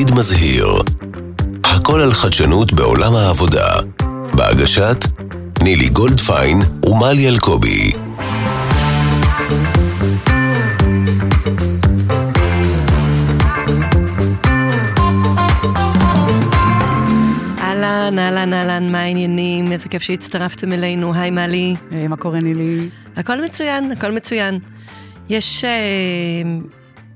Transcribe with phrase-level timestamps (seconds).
[0.00, 0.66] עתיד מזהיר.
[1.64, 3.68] הכל על חדשנות בעולם העבודה.
[4.34, 5.04] בהגשת
[5.62, 7.92] נילי גולדפיין ומלי אלקובי.
[17.60, 19.72] אהלן, אהלן, אהלן, מה העניינים?
[19.72, 21.14] איזה כיף שהצטרפתם אלינו.
[21.14, 21.76] היי, מלי.
[21.90, 22.88] היי, מה קורה, נילי?
[23.16, 24.58] הכל מצוין, הכל מצוין.
[25.28, 25.70] יש, אה,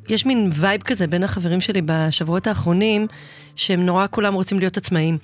[0.08, 3.06] יש מין vibe כזה בין החברים שלי בשבועות האחרונים,
[3.56, 5.18] שהם נורא כולם רוצים להיות עצמאים.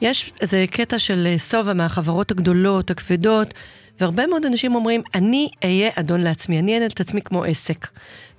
[0.00, 3.54] יש איזה קטע של אה, סובה מהחברות הגדולות, הכבדות,
[4.00, 7.86] והרבה מאוד אנשים אומרים, אני אהיה אדון לעצמי, אני אנהל את עצמי כמו עסק.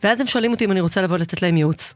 [0.03, 1.93] ואז הם שואלים אותי אם אני רוצה לבוא לתת להם ייעוץ.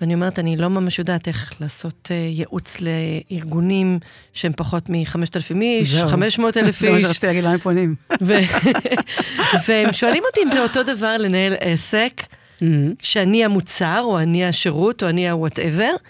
[0.00, 3.98] ואני אומרת, אני לא ממש יודעת איך לעשות אה, ייעוץ לארגונים
[4.32, 6.80] שהם פחות מ-5,000 איש, 500,000 איש.
[6.80, 7.94] זה מה שרציתי להגיד, לאן פונים?
[9.66, 12.22] והם שואלים אותי אם זה אותו דבר לנהל עסק,
[12.60, 12.94] mm-hmm.
[13.02, 16.02] שאני המוצר, או אני השירות, או אני ה-whatever,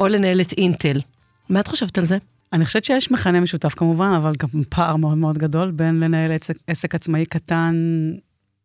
[0.00, 1.00] או לנהל את אינטל.
[1.48, 2.18] מה את חושבת על זה?
[2.52, 6.56] אני חושבת שיש מכנה משותף כמובן, אבל גם פער מאוד מאוד גדול בין לנהל עסק,
[6.66, 7.74] עסק עצמאי קטן,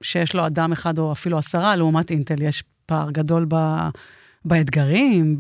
[0.04, 2.42] שיש לו אדם אחד או אפילו עשרה, לעומת אינטל.
[2.42, 3.56] יש פער גדול ב...
[4.46, 5.38] באתגרים,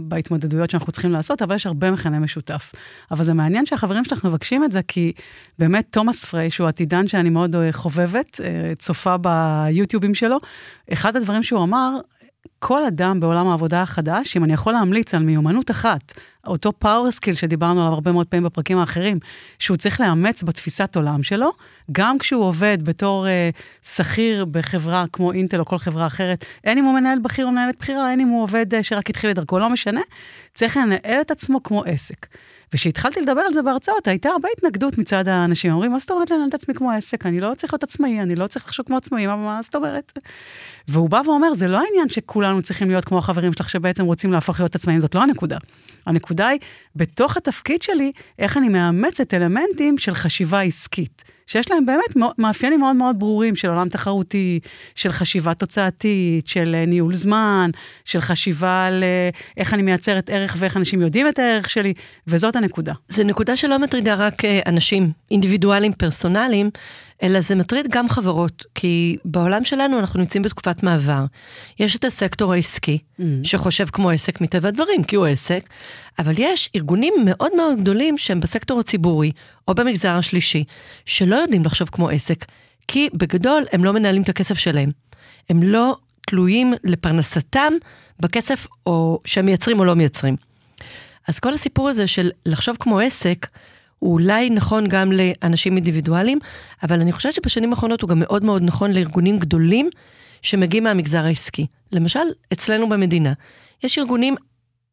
[0.00, 2.72] בהתמודדויות שאנחנו צריכים לעשות, אבל יש הרבה מכנה משותף.
[3.10, 5.12] אבל זה מעניין שהחברים שלך מבקשים את זה, כי
[5.58, 10.38] באמת תומאס פריי, שהוא עתידן שאני מאוד אה, חובבת, אה, צופה ביוטיובים שלו,
[10.92, 11.96] אחד הדברים שהוא אמר,
[12.58, 16.12] כל אדם בעולם העבודה החדש, אם אני יכול להמליץ על מיומנות אחת,
[16.46, 19.18] אותו power skill שדיברנו עליו הרבה מאוד פעמים בפרקים האחרונים,
[19.58, 21.50] שהוא צריך לאמץ בתפיסת עולם שלו,
[21.92, 23.50] גם כשהוא עובד בתור אה,
[23.82, 27.78] שכיר בחברה כמו אינטל או כל חברה אחרת, הן אם הוא מנהל בכיר או מנהלת
[27.78, 30.00] בכירה, הן אם הוא עובד אה, שרק התחיל את דרכו, לא משנה,
[30.54, 32.26] צריך לנהל את עצמו כמו עסק.
[32.74, 35.72] וכשהתחלתי לדבר על זה בהרצאות, הייתה הרבה התנגדות מצד האנשים.
[35.72, 37.26] אומרים, מה זאת אומרת לנהל את עצמי כמו עסק?
[37.26, 40.18] אני לא צריך להיות עצמאי, אני לא צריך לחשוב כמו עצמאי, מה, מה זאת אומרת?
[40.88, 44.60] והוא בא ואומר, זה לא העניין שכולנו צריכים להיות כמו החברים שלך שבעצם רוצים להפוך
[44.60, 45.58] להיות עצמאים, זאת לא הנקודה.
[46.06, 46.60] הנקודה היא,
[46.96, 51.24] בתוך התפקיד שלי, איך אני מאמצת אלמנטים של חשיבה עסקית.
[51.50, 54.60] שיש להם באמת מאפיינים מאוד מאוד ברורים של עולם תחרותי,
[54.94, 57.70] של חשיבה תוצאתית, של אה, ניהול זמן,
[58.04, 61.94] של חשיבה על אה, איך אני מייצרת ערך ואיך אנשים יודעים את הערך שלי,
[62.26, 62.92] וזאת הנקודה.
[63.08, 66.70] זו נקודה שלא מטרידה רק אה, אנשים אינדיבידואלים, פרסונליים,
[67.22, 71.24] אלא זה מטריד גם חברות, כי בעולם שלנו אנחנו נמצאים בתקופת מעבר.
[71.78, 73.22] יש את הסקטור העסקי, mm.
[73.42, 75.68] שחושב כמו עסק מטבע הדברים, כי הוא עסק,
[76.18, 79.32] אבל יש ארגונים מאוד מאוד גדולים שהם בסקטור הציבורי,
[79.68, 80.64] או במגזר השלישי,
[81.06, 82.44] שלא יודעים לחשוב כמו עסק,
[82.88, 84.90] כי בגדול הם לא מנהלים את הכסף שלהם.
[85.48, 87.72] הם לא תלויים לפרנסתם
[88.20, 90.36] בכסף או שהם מייצרים או לא מייצרים.
[91.28, 93.46] אז כל הסיפור הזה של לחשוב כמו עסק,
[94.00, 96.38] הוא אולי נכון גם לאנשים אינדיבידואלים,
[96.82, 99.90] אבל אני חושבת שבשנים האחרונות הוא גם מאוד מאוד נכון לארגונים גדולים
[100.42, 101.66] שמגיעים מהמגזר העסקי.
[101.92, 102.20] למשל,
[102.52, 103.32] אצלנו במדינה,
[103.84, 104.34] יש ארגונים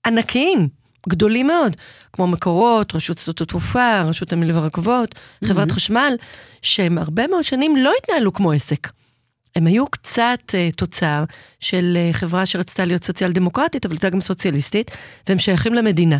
[0.05, 0.67] ענקיים,
[1.09, 1.75] גדולים מאוד,
[2.13, 5.47] כמו מקורות, רשות שדות התעופה, רשות המילים והרכבות, mm-hmm.
[5.47, 6.13] חברת חשמל,
[6.61, 8.87] שהם הרבה מאוד שנים לא התנהלו כמו עסק.
[9.55, 11.23] הם היו קצת uh, תוצר
[11.59, 14.91] של uh, חברה שרצתה להיות סוציאל דמוקרטית, אבל הייתה גם סוציאליסטית,
[15.27, 16.17] והם שייכים למדינה.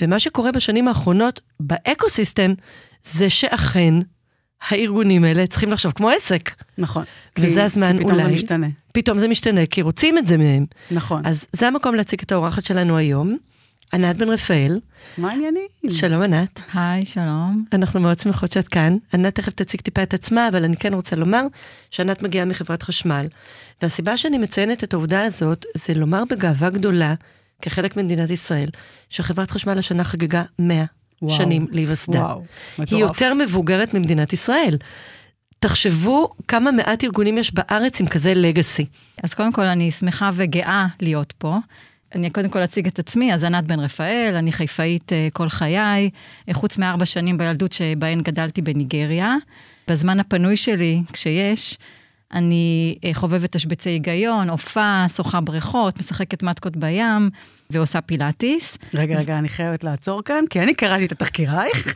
[0.00, 2.54] ומה שקורה בשנים האחרונות באקו-סיסטם,
[3.04, 3.94] זה שאכן
[4.68, 6.50] הארגונים האלה צריכים לחשוב כמו עסק.
[6.78, 7.04] נכון.
[7.38, 8.22] וזה כי, הזמן כי פתאום אולי...
[8.22, 8.66] פתאום זה משתנה.
[8.92, 10.66] פתאום זה משתנה, כי רוצים את זה מהם.
[10.90, 11.22] נכון.
[11.26, 13.36] אז זה המקום להציג את האורחת שלנו היום.
[13.92, 14.80] ענת בן רפאל.
[15.18, 15.66] מה העניינים?
[15.90, 16.62] שלום ענת.
[16.74, 17.64] היי, שלום.
[17.72, 18.96] אנחנו מאוד שמחות שאת כאן.
[19.14, 21.42] ענת תכף תציג טיפה את עצמה, אבל אני כן רוצה לומר
[21.90, 23.26] שענת מגיעה מחברת חשמל.
[23.82, 27.14] והסיבה שאני מציינת את העובדה הזאת, זה לומר בגאווה גדולה
[27.62, 28.68] כחלק ממדינת ישראל,
[29.10, 30.84] שחברת חשמל השנה חגגה 100
[31.22, 32.18] וואו, שנים להיווסדה.
[32.18, 32.44] וואו,
[32.78, 32.92] מטורף.
[32.92, 34.78] היא יותר מבוגרת ממדינת ישראל.
[35.58, 38.86] תחשבו כמה מעט ארגונים יש בארץ עם כזה לגאסי.
[39.22, 41.58] אז קודם כל, אני שמחה וגאה להיות פה.
[42.14, 46.10] אני קודם כל אציג את עצמי, אז ענת בן רפאל, אני חיפאית uh, כל חיי,
[46.52, 49.36] חוץ מארבע שנים בילדות שבהן גדלתי בניגריה.
[49.88, 51.78] בזמן הפנוי שלי, כשיש,
[52.32, 57.30] אני אה, חובבת תשבצי היגיון, אופה, שוחה בריכות, משחקת מטקות בים
[57.70, 58.78] ועושה פילאטיס.
[58.94, 61.92] רגע, רגע, אני חייבת לעצור כאן, כי אני קראתי את התחקירייך,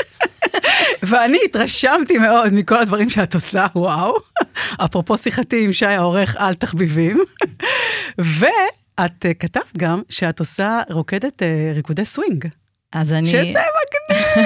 [1.08, 4.14] ואני התרשמתי מאוד מכל הדברים שאת עושה, וואו.
[4.84, 7.24] אפרופו שיחתי עם שי העורך על תחביבים.
[8.38, 12.46] ואת אה, כתבת גם שאת עושה, רוקדת אה, ריקודי סווינג.
[12.92, 13.30] אז אני...
[13.30, 14.44] שזה מגניב.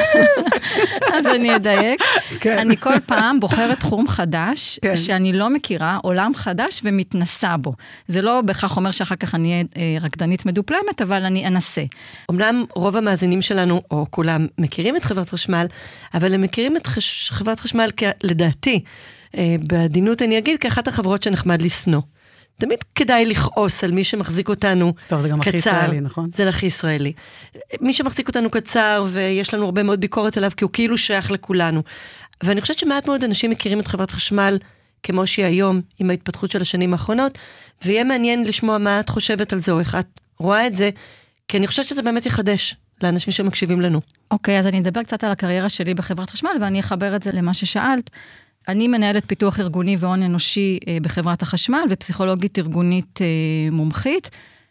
[1.15, 2.01] אז אני אדייק.
[2.41, 2.59] כן.
[2.59, 4.97] אני כל פעם בוחרת תחום חדש, כן.
[4.97, 7.73] שאני לא מכירה, עולם חדש ומתנסה בו.
[8.07, 11.83] זה לא בהכרח אומר שאחר כך אני אהיה אה, רקדנית מדופלמת, אבל אני אנסה.
[12.31, 15.67] אמנם רוב המאזינים שלנו, או כולם, מכירים את חברת חשמל,
[16.15, 17.31] אבל הם מכירים את חש...
[17.31, 18.03] חברת חשמל, כ...
[18.23, 18.81] לדעתי,
[19.37, 22.01] אה, בעדינות אני אגיד, כאחת החברות שנחמד לשנוא.
[22.59, 25.59] תמיד כדאי לכעוס על מי שמחזיק אותנו טוב, זה גם הכי קצר.
[25.59, 26.31] ישראלי, נכון?
[26.35, 27.13] זה הכי ישראלי.
[27.81, 31.83] מי שמחזיק אותנו קצר, ויש לנו הרבה מאוד ביקורת עליו, כי הוא כאילו שייך לכולנו.
[32.43, 34.59] ואני חושבת שמעט מאוד אנשים מכירים את חברת חשמל
[35.03, 37.39] כמו שהיא היום, עם ההתפתחות של השנים האחרונות,
[37.85, 40.91] ויהיה מעניין לשמוע מה את חושבת על זה, או איך את רואה את זה,
[41.49, 44.01] כי אני חושבת שזה באמת יחדש לאנשים שמקשיבים לנו.
[44.31, 47.55] אוקיי, אז אני אדבר קצת על הקריירה שלי בחברת חשמל, ואני אחבר את זה למה
[47.55, 48.11] ששאלת.
[48.69, 53.27] אני מנהלת פיתוח ארגוני והון אנושי אה, בחברת החשמל, ופסיכולוגית ארגונית אה,
[53.73, 54.31] מומחית.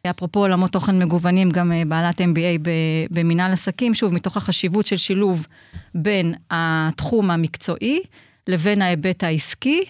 [0.09, 2.69] אפרופו עולמות תוכן מגוונים, גם אה, בעלת MBA
[3.11, 5.47] במנהל עסקים, שוב, מתוך החשיבות של שילוב
[5.95, 7.99] בין התחום המקצועי
[8.47, 9.83] לבין ההיבט העסקי,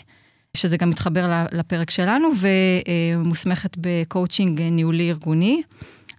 [0.57, 2.29] שזה גם מתחבר לפרק שלנו,
[3.23, 5.61] ומוסמכת בקואוצ'ינג ניהולי ארגוני.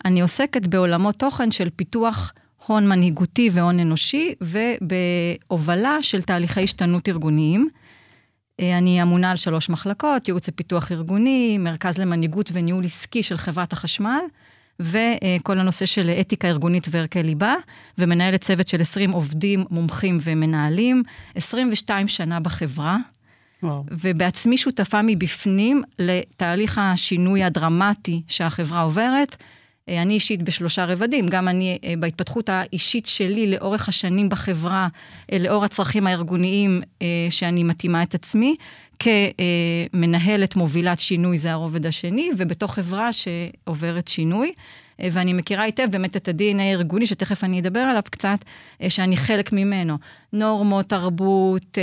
[0.04, 2.32] אני עוסקת בעולמות תוכן של פיתוח
[2.66, 7.68] הון מנהיגותי והון אנושי, ובהובלה של תהליכי השתנות ארגוניים.
[8.60, 13.72] אה, אני אמונה על שלוש מחלקות, ייעוץ ופיתוח ארגוני, מרכז למנהיגות וניהול עסקי של חברת
[13.72, 14.20] החשמל,
[14.80, 17.54] וכל הנושא של אתיקה ארגונית וערכי ליבה,
[17.98, 21.02] ומנהלת צוות של 20 עובדים, מומחים ומנהלים,
[21.34, 22.98] 22 שנה בחברה,
[23.62, 23.84] וואו.
[23.90, 29.36] ובעצמי שותפה מבפנים לתהליך השינוי הדרמטי שהחברה עוברת.
[29.88, 34.88] אה, אני אישית בשלושה רבדים, גם אני אה, בהתפתחות האישית שלי לאורך השנים בחברה,
[35.32, 36.82] אה, לאור הצרכים הארגוניים
[37.30, 38.56] שאני מתאימה את עצמי,
[38.98, 44.52] כמנהלת מובילת שינוי, זה הרובד השני, ובתוך חברה שעוברת שינוי.
[44.98, 48.38] ואני מכירה היטב באמת את ה-DNA הארגוני, שתכף אני אדבר עליו קצת,
[48.88, 49.98] שאני חלק ממנו.
[50.32, 51.78] נורמות, תרבות,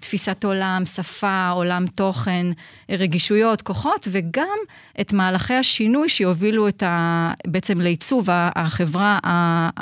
[0.00, 2.46] תפיסת עולם, שפה, עולם תוכן,
[2.90, 4.58] רגישויות, כוחות, וגם
[5.00, 7.32] את מהלכי השינוי שיובילו את ה...
[7.46, 9.18] בעצם לעיצוב החברה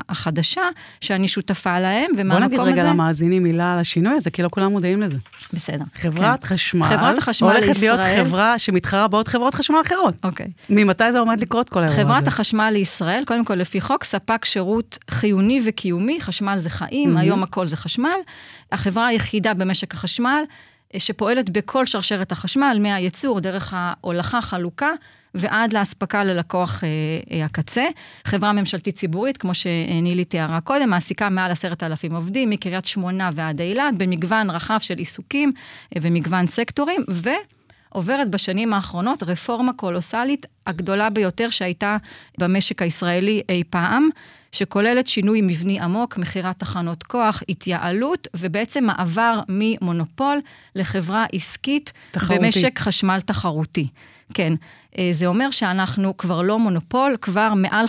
[0.09, 0.63] החדשה,
[1.01, 2.57] שאני שותפה להם, ומהמקום הזה...
[2.57, 5.17] בוא נגיד רגע למאזינים מילה על השינוי הזה, כי לא כולם מודעים לזה.
[5.53, 5.85] בסדר.
[5.95, 6.47] חברת כן.
[6.47, 7.97] חשמל, חברת החשמל הולכת לישראל...
[7.97, 10.15] להיות חברה שמתחרה בעוד חברות חשמל אחרות.
[10.25, 10.47] אוקיי.
[10.71, 12.03] ממתי זה עומד לקרות כל האירוע הזה?
[12.03, 17.21] חברת החשמל לישראל, קודם כל לפי חוק, ספק שירות חיוני וקיומי, חשמל זה חיים, mm-hmm.
[17.21, 18.19] היום הכל זה חשמל.
[18.73, 20.43] החברה היחידה במשק החשמל,
[20.99, 24.91] שפועלת בכל שרשרת החשמל, מהייצור, דרך ההולכה, חלוקה,
[25.35, 27.85] ועד לאספקה ללקוח אה, הקצה.
[28.25, 33.61] חברה ממשלתית ציבורית, כמו שנילי תיארה קודם, מעסיקה מעל עשרת אלפים עובדים, מקריית שמונה ועד
[33.61, 35.53] אילת, במגוון רחב של עיסוקים
[35.97, 37.31] אה, ומגוון סקטורים, ו...
[37.93, 41.97] עוברת בשנים האחרונות רפורמה קולוסלית, הגדולה ביותר שהייתה
[42.39, 44.09] במשק הישראלי אי פעם,
[44.53, 50.41] שכוללת שינוי מבני עמוק, מכירת תחנות כוח, התייעלות, ובעצם מעבר ממונופול
[50.75, 52.39] לחברה עסקית תחרותי.
[52.39, 53.89] במשק חשמל תחרותי.
[54.35, 54.53] כן,
[55.11, 57.87] זה אומר שאנחנו כבר לא מונופול, כבר מעל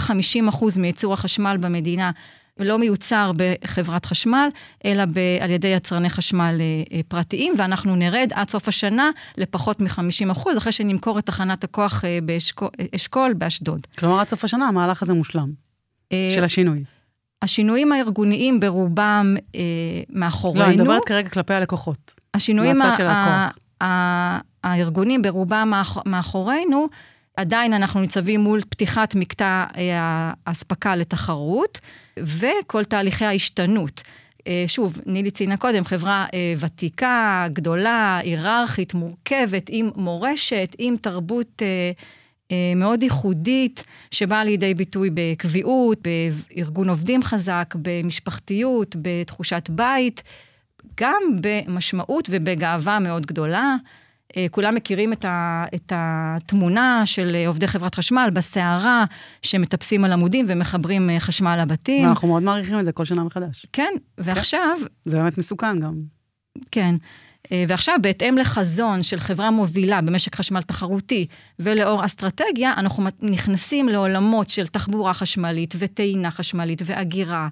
[0.51, 2.11] 50% מייצור החשמל במדינה
[2.59, 4.49] לא מיוצר בחברת חשמל,
[4.85, 6.61] אלא ב, על ידי יצרני חשמל
[6.91, 12.05] אה, פרטיים, ואנחנו נרד עד סוף השנה לפחות מ-50 אחוז, אחרי שנמכור את תחנת הכוח
[12.05, 13.87] אה, באשכול באשדוד.
[13.97, 15.51] כלומר, עד סוף השנה המהלך הזה מושלם,
[16.11, 16.83] אה, של השינוי.
[17.41, 19.61] השינויים הארגוניים ברובם אה,
[20.09, 20.65] מאחורינו.
[20.65, 22.13] לא, אני מדברת כרגע כלפי הלקוחות.
[22.33, 22.77] השינויים
[24.63, 25.73] הארגונים ברובם
[26.05, 26.87] מאחורינו,
[27.37, 29.65] עדיין אנחנו ניצבים מול פתיחת מקטע
[30.45, 31.79] האספקה לתחרות,
[32.19, 34.01] וכל תהליכי ההשתנות.
[34.67, 36.25] שוב, נילי ציינה קודם, חברה
[36.59, 41.61] ותיקה, גדולה, היררכית, מורכבת, עם מורשת, עם תרבות
[42.75, 50.23] מאוד ייחודית, שבאה לידי ביטוי בקביעות, בארגון עובדים חזק, במשפחתיות, בתחושת בית,
[50.97, 53.75] גם במשמעות ובגאווה מאוד גדולה.
[54.51, 59.05] כולם מכירים את, ה, את התמונה של עובדי חברת חשמל בסערה,
[59.41, 62.05] שמטפסים על עמודים ומחברים חשמל לבתים.
[62.07, 63.65] ואנחנו מאוד מעריכים את זה כל שנה מחדש.
[63.73, 64.77] כן, ועכשיו...
[64.79, 64.85] כן.
[65.05, 65.93] זה באמת מסוכן גם.
[66.71, 66.95] כן.
[67.67, 71.27] ועכשיו, בהתאם לחזון של חברה מובילה במשק חשמל תחרותי
[71.59, 77.47] ולאור אסטרטגיה, אנחנו נכנסים לעולמות של תחבורה חשמלית וטעינה חשמלית ואגירה.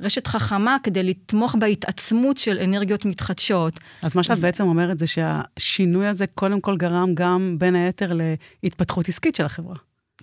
[0.00, 3.80] ורשת חכמה כדי לתמוך בהתעצמות של אנרגיות מתחדשות.
[4.02, 4.40] אז מה שאת ו...
[4.40, 8.12] בעצם אומרת זה שהשינוי הזה קודם כל גרם גם בין היתר
[8.62, 9.76] להתפתחות עסקית של החברה.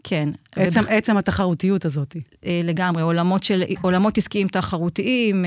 [0.04, 0.30] כן.
[0.56, 0.88] עצם, וב...
[0.90, 2.16] עצם התחרותיות הזאת.
[2.64, 5.46] לגמרי, עולמות, של, עולמות עסקיים תחרותיים,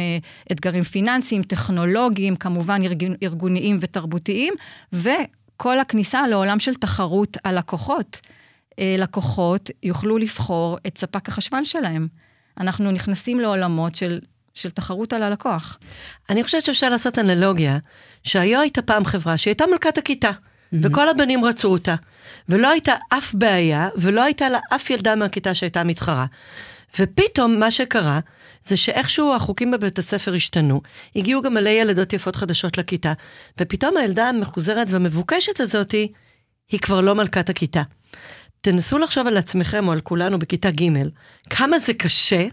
[0.52, 4.54] אתגרים פיננסיים, טכנולוגיים, כמובן ארגון, ארגוניים ותרבותיים,
[4.92, 8.20] וכל הכניסה לעולם של תחרות הלקוחות.
[8.80, 12.08] לקוחות יוכלו לבחור את ספק החשמל שלהם.
[12.60, 14.20] אנחנו נכנסים לעולמות של,
[14.54, 15.78] של תחרות על הלקוח.
[16.30, 17.78] אני חושבת שאפשר לעשות אנלוגיה,
[18.22, 20.76] שהיו הייתה פעם חברה שהייתה מלכת הכיתה, mm-hmm.
[20.82, 21.94] וכל הבנים רצו אותה,
[22.48, 26.26] ולא הייתה אף בעיה, ולא הייתה לה אף ילדה מהכיתה שהייתה מתחרה.
[26.98, 28.20] ופתאום מה שקרה,
[28.64, 30.80] זה שאיכשהו החוקים בבית הספר השתנו,
[31.16, 33.12] הגיעו גם מלא ילדות יפות חדשות לכיתה,
[33.60, 36.12] ופתאום הילדה המחוזרת והמבוקשת הזאתי,
[36.70, 37.82] היא כבר לא מלכת הכיתה.
[38.64, 40.88] תנסו לחשוב על עצמכם או על כולנו בכיתה ג',
[41.50, 42.46] כמה זה קשה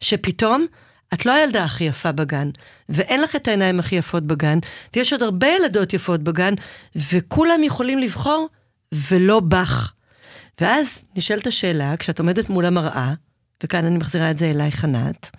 [0.00, 0.66] שפתאום
[1.14, 2.50] את לא הילדה הכי יפה בגן,
[2.88, 4.58] ואין לך את העיניים הכי יפות בגן,
[4.96, 6.54] ויש עוד הרבה ילדות יפות בגן,
[6.96, 8.48] וכולם יכולים לבחור,
[8.92, 9.92] ולא בך.
[10.60, 13.14] ואז נשאלת השאלה, כשאת עומדת מול המראה,
[13.62, 15.30] וכאן אני מחזירה את זה אלייך ענת,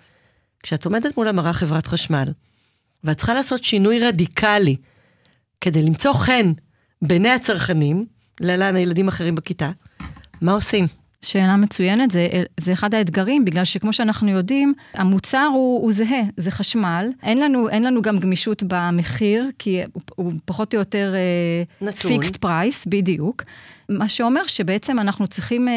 [0.62, 2.32] כשאת עומדת מול המראה חברת חשמל,
[3.04, 4.76] ואת צריכה לעשות שינוי רדיקלי
[5.60, 6.52] כדי למצוא חן
[7.02, 8.06] בעיני הצרכנים,
[8.40, 9.70] להלן הילדים אחרים בכיתה,
[10.40, 10.86] מה עושים?
[11.24, 12.28] שאלה מצוינת, זה,
[12.60, 17.10] זה אחד האתגרים, בגלל שכמו שאנחנו יודעים, המוצר הוא, הוא זהה, זה חשמל.
[17.22, 21.14] אין לנו, אין לנו גם גמישות במחיר, כי הוא, הוא פחות או יותר
[22.08, 23.42] fixed אה, price, בדיוק.
[23.88, 25.70] מה שאומר שבעצם אנחנו צריכים אה,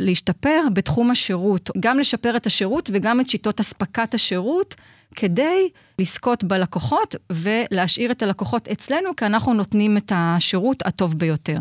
[0.00, 4.74] להשתפר בתחום השירות, גם לשפר את השירות וגם את שיטות אספקת השירות,
[5.14, 5.68] כדי
[5.98, 11.58] לזכות בלקוחות ולהשאיר את הלקוחות אצלנו, כי אנחנו נותנים את השירות הטוב ביותר.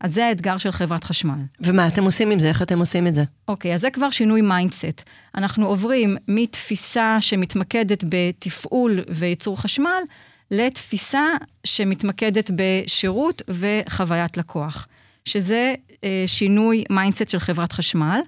[0.00, 1.38] אז זה האתגר של חברת חשמל.
[1.60, 2.48] ומה אתם עושים עם זה?
[2.48, 3.24] איך אתם עושים את זה?
[3.48, 5.02] אוקיי, אז זה כבר שינוי mindset.
[5.34, 10.02] אנחנו עוברים מתפיסה שמתמקדת בתפעול וייצור חשמל,
[10.50, 11.26] לתפיסה
[11.64, 14.88] שמתמקדת בשירות וחוויית לקוח,
[15.24, 15.74] שזה
[16.04, 18.20] אה, שינוי mindset של חברת חשמל.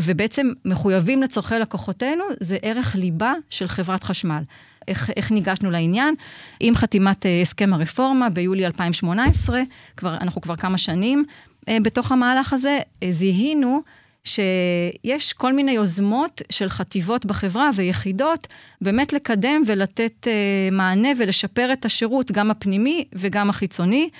[0.00, 4.42] ובעצם מחויבים לצורכי לקוחותינו, זה ערך ליבה של חברת חשמל.
[4.88, 6.14] איך, איך ניגשנו לעניין.
[6.60, 9.60] עם חתימת אה, הסכם הרפורמה ביולי 2018,
[9.96, 11.24] כבר, אנחנו כבר כמה שנים
[11.68, 13.82] אה, בתוך המהלך הזה, אה, זיהינו
[14.24, 18.46] שיש כל מיני יוזמות של חטיבות בחברה ויחידות,
[18.80, 20.26] באמת לקדם ולתת
[20.72, 24.10] מענה ולשפר את השירות, גם הפנימי וגם החיצוני.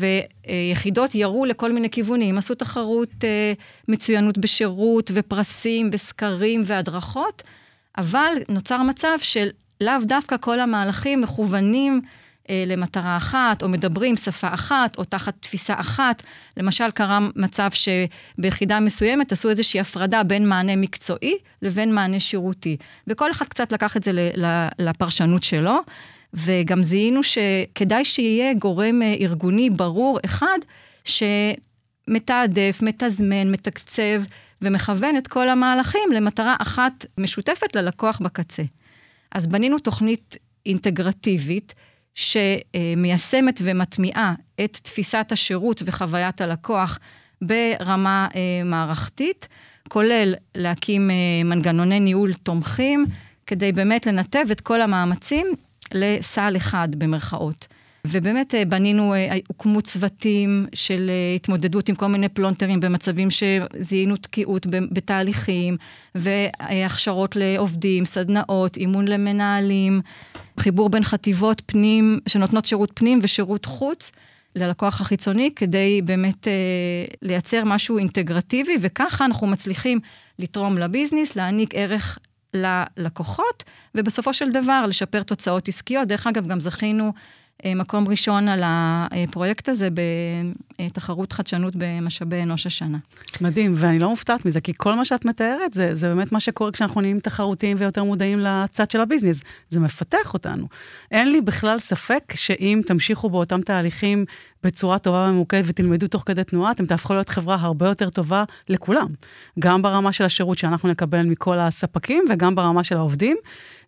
[0.00, 3.24] ויחידות ירו לכל מיני כיוונים, עשו תחרות
[3.88, 7.42] מצוינות בשירות ופרסים וסקרים והדרכות,
[7.98, 9.48] אבל נוצר מצב של
[9.80, 12.00] לאו דווקא כל המהלכים מכוונים
[12.50, 16.22] אה, למטרה אחת, או מדברים שפה אחת, או תחת תפיסה אחת.
[16.56, 22.76] למשל, קרה מצב שביחידה מסוימת עשו איזושהי הפרדה בין מענה מקצועי לבין מענה שירותי.
[23.06, 24.10] וכל אחד קצת לקח את זה
[24.78, 25.78] לפרשנות שלו,
[26.34, 30.58] וגם זיהינו שכדאי שיהיה גורם אה, ארגוני ברור אחד,
[31.04, 34.22] שמתעדף, מתזמן, מתקצב
[34.62, 38.62] ומכוון את כל המהלכים למטרה אחת משותפת ללקוח בקצה.
[39.36, 41.74] אז בנינו תוכנית אינטגרטיבית
[42.14, 46.98] שמיישמת ומטמיעה את תפיסת השירות וחוויית הלקוח
[47.42, 49.48] ברמה אה, מערכתית,
[49.88, 51.14] כולל להקים אה,
[51.44, 53.06] מנגנוני ניהול תומכים,
[53.46, 55.46] כדי באמת לנתב את כל המאמצים
[55.92, 57.66] לסל אחד במרכאות.
[58.08, 64.16] ובאמת אה, בנינו, אה, הוקמו צוותים של אה, התמודדות עם כל מיני פלונטרים במצבים שזיהינו
[64.16, 65.76] תקיעות בתהליכים,
[66.14, 70.00] והכשרות לעובדים, סדנאות, אימון למנהלים,
[70.60, 74.12] חיבור בין חטיבות פנים, שנותנות שירות פנים ושירות חוץ.
[74.56, 76.52] ללקוח החיצוני, כדי באמת אה,
[77.22, 80.00] לייצר משהו אינטגרטיבי, וככה אנחנו מצליחים
[80.38, 82.18] לתרום לביזנס, להעניק ערך
[82.54, 86.08] ללקוחות, ובסופו של דבר לשפר תוצאות עסקיות.
[86.08, 87.10] דרך אגב, גם זכינו אה,
[87.64, 89.88] מקום ראשון על הפרויקט הזה
[90.78, 92.98] בתחרות חדשנות במשאבי אנוש השנה.
[93.40, 96.72] מדהים, ואני לא מופתעת מזה, כי כל מה שאת מתארת זה, זה באמת מה שקורה
[96.72, 99.42] כשאנחנו נהיים תחרותיים ויותר מודעים לצד של הביזנס.
[99.70, 100.68] זה מפתח אותנו.
[101.10, 104.24] אין לי בכלל ספק שאם תמשיכו באותם תהליכים
[104.64, 109.06] בצורה טובה וממוקדת ותלמדו תוך כדי תנועה, אתם תהפכו להיות חברה הרבה יותר טובה לכולם.
[109.58, 113.36] גם ברמה של השירות שאנחנו נקבל מכל הספקים וגם ברמה של העובדים.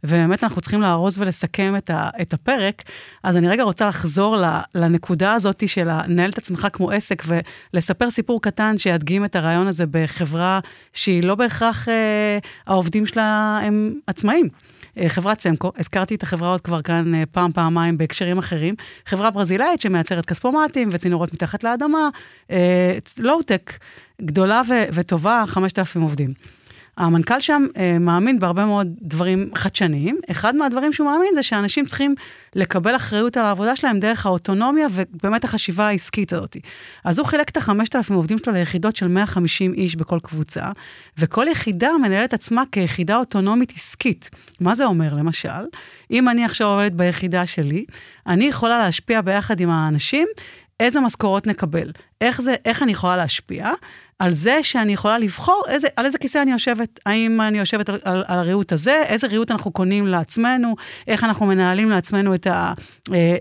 [0.04, 2.82] ובאמת אנחנו צריכים לארוז ולסכם את, ה, את הפרק.
[3.22, 4.36] אז אני רגע רוצה לחזור
[4.74, 9.84] לנקודה הזאת של לנהל את עצמך כמו עסק ולספר סיפור קטן שידגים את הרעיון הזה
[9.90, 10.60] בחברה
[10.92, 14.48] שהיא לא בהכרח אה, העובדים שלה הם עצמאים.
[14.98, 18.74] אה, חברת סמקו, הזכרתי את החברה עוד כבר כאן אה, פעם, פעמיים בהקשרים אחרים,
[19.06, 22.08] חברה ברזילאית שמייצרת כספומטים וצינורות מתחת לאדמה,
[23.18, 23.72] לואו-טק,
[24.22, 26.32] גדולה ו- וטובה, 5,000 עובדים.
[26.98, 30.20] המנכ"ל שם אה, מאמין בהרבה מאוד דברים חדשניים.
[30.30, 32.14] אחד מהדברים שהוא מאמין זה שאנשים צריכים
[32.54, 36.56] לקבל אחריות על העבודה שלהם דרך האוטונומיה ובאמת החשיבה העסקית הזאת.
[37.04, 40.70] אז הוא חילק את החמשת אלפים עובדים שלו ליחידות של 150 איש בכל קבוצה,
[41.18, 44.30] וכל יחידה מנהלת עצמה כיחידה אוטונומית עסקית.
[44.60, 45.48] מה זה אומר, למשל?
[46.10, 47.84] אם אני עכשיו עובדת ביחידה שלי,
[48.26, 50.26] אני יכולה להשפיע ביחד עם האנשים
[50.80, 51.90] איזה משכורות נקבל,
[52.20, 53.72] איך, זה, איך אני יכולה להשפיע,
[54.18, 57.00] על זה שאני יכולה לבחור איזה, על איזה כיסא אני יושבת.
[57.06, 60.74] האם אני יושבת על, על, על הריהוט הזה, איזה ריהוט אנחנו קונים לעצמנו,
[61.06, 62.46] איך אנחנו מנהלים לעצמנו את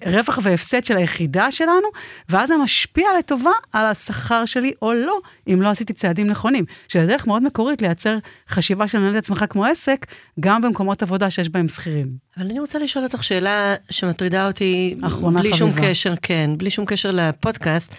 [0.06, 1.88] הרווח והפסד של היחידה שלנו,
[2.30, 6.66] ואז זה משפיע לטובה על השכר שלי או לא, אם לא עשיתי צעדים נכונים.
[6.88, 8.18] שזה דרך מאוד מקורית לייצר
[8.50, 10.06] חשיבה של לנהל את עצמך כמו עסק,
[10.40, 12.08] גם במקומות עבודה שיש בהם שכירים.
[12.38, 15.58] אבל אני רוצה לשאול אותך שאלה שמטרידה אותי, בלי חביבה.
[15.58, 17.94] שום קשר, כן, בלי שום קשר לפודקאסט.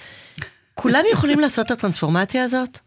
[0.81, 2.79] כולם יכולים לעשות את הטרנספורמציה הזאת?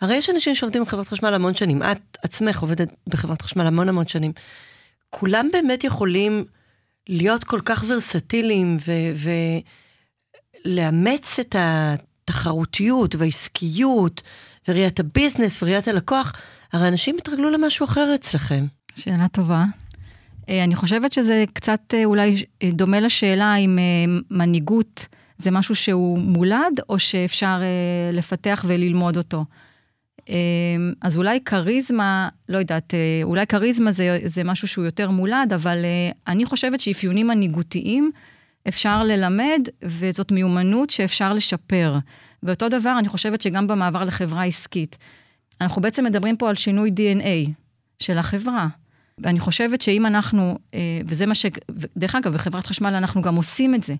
[0.00, 4.08] הרי יש אנשים שעובדים בחברת חשמל המון שנים, את עצמך עובדת בחברת חשמל המון המון
[4.08, 4.32] שנים.
[5.10, 6.44] כולם באמת יכולים
[7.08, 8.76] להיות כל כך ורסטיליים
[10.64, 14.22] ולאמץ את התחרותיות והעסקיות
[14.68, 16.32] וראיית הביזנס וראיית הלקוח,
[16.72, 18.66] הרי אנשים התרגלו למשהו אחר אצלכם.
[18.94, 19.64] שאלה טובה.
[20.48, 23.84] אה, אני חושבת שזה קצת אה, אולי דומה לשאלה אם אה,
[24.30, 25.06] מנהיגות
[25.40, 27.62] זה משהו שהוא מולד, או שאפשר
[28.12, 29.44] לפתח וללמוד אותו.
[31.02, 35.76] אז אולי כריזמה, לא יודעת, אולי כריזמה זה, זה משהו שהוא יותר מולד, אבל
[36.26, 38.10] אני חושבת שאפיונים מנהיגותיים
[38.68, 41.94] אפשר ללמד, וזאת מיומנות שאפשר לשפר.
[42.42, 44.98] ואותו דבר, אני חושבת שגם במעבר לחברה עסקית.
[45.60, 47.50] אנחנו בעצם מדברים פה על שינוי DNA
[47.98, 48.68] של החברה.
[49.18, 51.46] ואני חושבת שאם אנחנו, אה, וזה מה ש...
[51.96, 53.94] דרך אגב, בחברת חשמל אנחנו גם עושים את זה.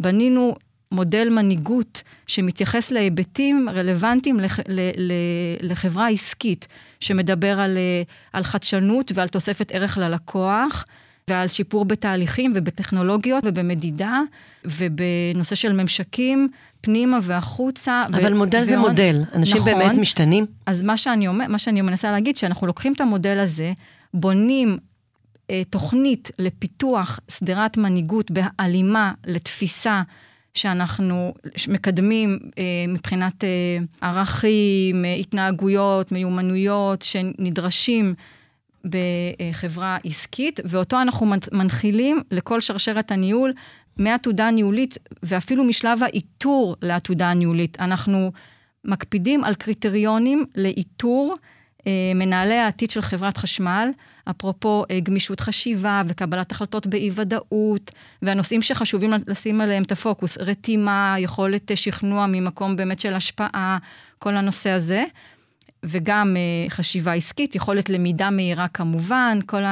[0.00, 0.56] בנינו
[0.92, 5.12] מודל מנהיגות שמתייחס להיבטים רלוונטיים לח, ל, ל,
[5.60, 6.68] לחברה עסקית,
[7.00, 8.02] שמדבר על, אה,
[8.32, 10.84] על חדשנות ועל תוספת ערך ללקוח.
[11.30, 14.20] ועל שיפור בתהליכים ובטכנולוגיות ובמדידה
[14.64, 16.48] ובנושא של ממשקים
[16.80, 18.02] פנימה והחוצה.
[18.06, 20.46] אבל ו- מודל ועוד, זה מודל, אנשים נכון, באמת משתנים.
[20.66, 23.72] אז מה שאני, אומר, מה שאני מנסה להגיד, שאנחנו לוקחים את המודל הזה,
[24.14, 24.78] בונים
[25.50, 30.02] אה, תוכנית לפיתוח שדרת מנהיגות בהלימה לתפיסה
[30.56, 31.34] שאנחנו
[31.68, 33.48] מקדמים אה, מבחינת אה,
[34.00, 38.14] ערכים, אה, התנהגויות, מיומנויות שנדרשים
[38.84, 43.52] בחברה עסקית, ואותו אנחנו מנחילים לכל שרשרת הניהול
[43.96, 47.80] מעתודה ניהולית ואפילו משלב האיתור לעתודה הניהולית.
[47.80, 48.32] אנחנו
[48.84, 51.36] מקפידים על קריטריונים לאיתור
[52.14, 53.88] מנהלי העתיד של חברת חשמל,
[54.30, 57.90] אפרופו אה, גמישות חשיבה וקבלת החלטות באי-ודאות,
[58.22, 63.78] והנושאים שחשובים לשים עליהם את הפוקוס, רתימה, יכולת אה, שכנוע ממקום באמת של השפעה,
[64.18, 65.04] כל הנושא הזה.
[65.88, 66.36] וגם
[66.68, 69.62] חשיבה עסקית, יכולת למידה מהירה כמובן, כל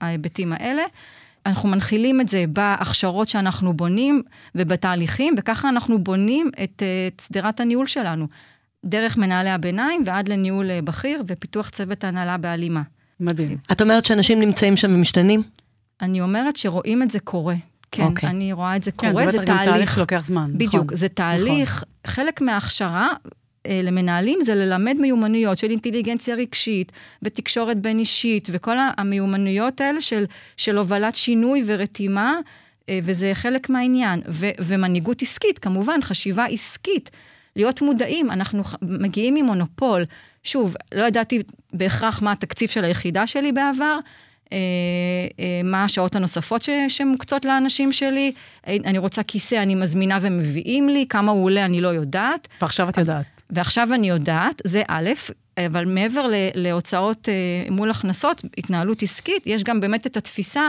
[0.00, 0.82] ההיבטים האלה.
[1.46, 4.22] אנחנו מנחילים את זה בהכשרות שאנחנו בונים
[4.54, 8.26] ובתהליכים, וככה אנחנו בונים את, את שדרת הניהול שלנו.
[8.84, 12.82] דרך מנהלי הביניים ועד לניהול אה, בכיר ופיתוח צוות הנהלה בהלימה.
[13.20, 13.58] מדהים.
[13.72, 15.42] את אומרת שאנשים נמצאים שם ומשתנים?
[16.02, 17.54] אני אומרת שרואים את זה קורה.
[17.92, 18.06] כן, okay.
[18.06, 18.28] אוקיי.
[18.28, 19.64] אני רואה את זה כן, קורה, זה, זה תהליך.
[19.64, 20.50] תהליך לוקח זמן.
[20.54, 21.88] בדיוק, נכון, זה תהליך, נכון.
[22.06, 23.08] חלק מההכשרה
[23.66, 30.24] אה, למנהלים זה ללמד מיומנויות של אינטליגנציה רגשית ותקשורת בין אישית, וכל המיומנויות האלה של,
[30.56, 32.36] של הובלת שינוי ורתימה,
[32.88, 34.22] אה, וזה חלק מהעניין.
[34.28, 37.10] ו, ומנהיגות עסקית, כמובן, חשיבה עסקית.
[37.56, 40.04] להיות מודעים, אנחנו מגיעים ממונופול.
[40.42, 43.98] שוב, לא ידעתי בהכרח מה התקציב של היחידה שלי בעבר,
[44.52, 44.58] אה,
[45.40, 48.32] אה, מה השעות הנוספות ש, שמוקצות לאנשים שלי,
[48.66, 52.48] אה, אני רוצה כיסא, אני מזמינה ומביאים לי, כמה הוא עולה, אני לא יודעת.
[52.60, 53.24] ועכשיו את יודעת.
[53.50, 55.10] ועכשיו אני יודעת, זה א',
[55.66, 57.28] אבל מעבר להוצאות
[57.70, 60.68] מול הכנסות, התנהלות עסקית, יש גם באמת את התפיסה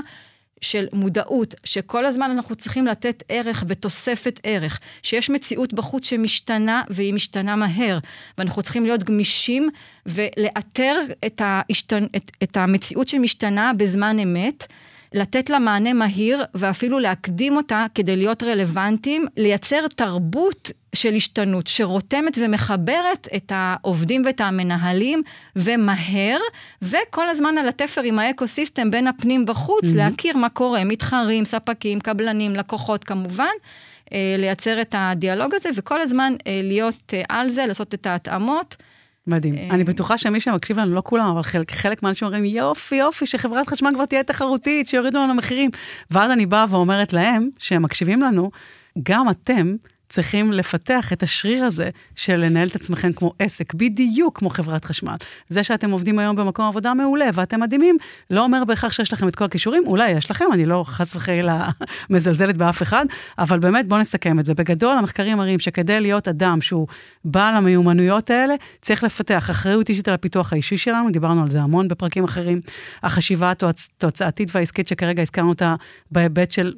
[0.61, 7.13] של מודעות, שכל הזמן אנחנו צריכים לתת ערך ותוספת ערך, שיש מציאות בחוץ שמשתנה והיא
[7.13, 7.99] משתנה מהר,
[8.37, 9.69] ואנחנו צריכים להיות גמישים
[10.05, 12.03] ולאתר את, ההשתנ...
[12.15, 14.67] את, את המציאות שמשתנה בזמן אמת.
[15.13, 22.37] לתת לה מענה מהיר ואפילו להקדים אותה כדי להיות רלוונטיים, לייצר תרבות של השתנות שרותמת
[22.41, 25.21] ומחברת את העובדים ואת המנהלים
[25.55, 26.39] ומהר,
[26.81, 29.97] וכל הזמן על התפר עם האקו-סיסטם בין הפנים בחוץ, mm-hmm.
[29.97, 33.45] להכיר מה קורה, מתחרים, ספקים, קבלנים, לקוחות כמובן.
[34.13, 38.75] אה, לייצר את הדיאלוג הזה, וכל הזמן אה, להיות אה, על זה, לעשות את ההתאמות.
[39.27, 39.55] מדהים.
[39.71, 43.69] אני בטוחה שמי שמקשיב לנו, לא כולם, אבל חלק, חלק מהאנשים אומרים, יופי, יופי, שחברת
[43.69, 45.69] חשמל כבר תהיה תחרותית, שיורידו לנו מחירים.
[46.11, 48.51] ואז אני באה ואומרת להם, שהם מקשיבים לנו,
[49.03, 49.75] גם אתם
[50.11, 55.15] צריכים לפתח את השריר הזה של לנהל את עצמכם כמו עסק, בדיוק כמו חברת חשמל.
[55.49, 57.97] זה שאתם עובדים היום במקום עבודה מעולה ואתם מדהימים,
[58.29, 61.69] לא אומר בהכרח שיש לכם את כל הכישורים, אולי יש לכם, אני לא חס וחלילה
[62.09, 63.05] מזלזלת באף אחד,
[63.37, 64.53] אבל באמת בואו נסכם את זה.
[64.53, 66.87] בגדול, המחקרים מראים שכדי להיות אדם שהוא
[67.25, 71.87] בעל המיומנויות האלה, צריך לפתח אחריות אישית על הפיתוח האישי שלנו, דיברנו על זה המון
[71.87, 72.61] בפרקים אחרים,
[73.03, 75.75] החשיבה התוצאתית והעסקית שכרגע הזכרנו אותה
[76.11, 76.73] בהיבט של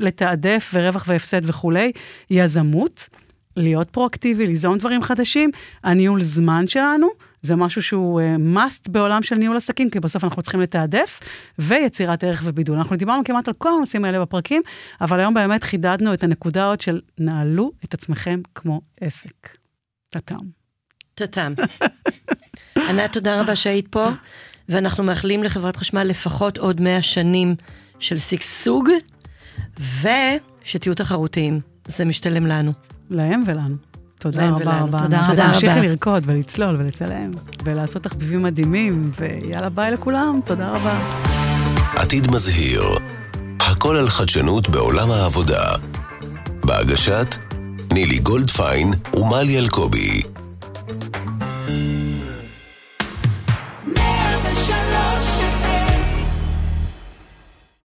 [0.00, 1.92] לתעדף ורווח והפסד וכולי,
[2.30, 3.08] יזמות,
[3.56, 5.50] להיות פרואקטיבי, ליזום דברים חדשים,
[5.84, 7.08] הניהול זמן שלנו,
[7.42, 11.20] זה משהו שהוא uh, must בעולם של ניהול עסקים, כי בסוף אנחנו צריכים לתעדף,
[11.58, 12.76] ויצירת ערך ובידול.
[12.76, 14.62] אנחנו דיברנו כמעט על כל הנושאים האלה בפרקים,
[15.00, 19.48] אבל היום באמת חידדנו את הנקודה עוד של נהלו את עצמכם כמו עסק.
[20.10, 20.38] טאטאם.
[21.14, 21.54] טאטאם.
[22.88, 24.08] ענת, תודה רבה שהיית פה,
[24.68, 27.54] ואנחנו מאחלים לחברת חשמל לפחות עוד 100 שנים
[27.98, 28.88] של שגשוג
[29.80, 32.72] ושתהיו תחרותיים, זה משתלם לנו.
[33.10, 33.74] להם ולנו.
[34.18, 34.86] תודה להם רבה ולנו.
[34.86, 34.98] רבה.
[34.98, 35.26] תודה.
[35.28, 35.52] רבה.
[35.52, 37.30] תמשיכי לרקוד ולצלול ולצלם,
[37.64, 40.98] ולעשות תחביבים מדהימים, ויאללה ביי לכולם, תודה רבה.
[41.96, 42.82] עתיד מזהיר,
[43.60, 45.64] הכל על חדשנות בעולם העבודה.
[46.64, 47.36] בהגשת
[47.92, 50.35] נילי גולדפיין ומלי אלקובי.